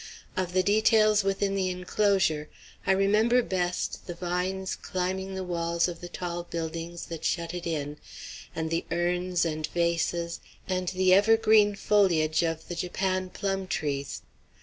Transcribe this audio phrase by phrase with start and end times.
[0.35, 2.49] Of the details within the enclosure,
[2.87, 7.67] I remember best the vines climbing the walls of the tall buildings that shut it
[7.67, 7.97] in,
[8.55, 14.23] and the urns and vases, and the evergreen foliage of the Japan plum trees.